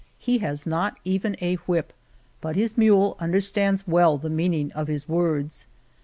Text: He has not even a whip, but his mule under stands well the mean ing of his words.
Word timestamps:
He 0.17 0.39
has 0.39 0.65
not 0.65 0.99
even 1.05 1.35
a 1.41 1.57
whip, 1.67 1.93
but 2.41 2.55
his 2.55 2.75
mule 2.75 3.15
under 3.19 3.39
stands 3.39 3.87
well 3.87 4.17
the 4.17 4.29
mean 4.31 4.51
ing 4.55 4.71
of 4.71 4.87
his 4.87 5.07
words. 5.07 5.67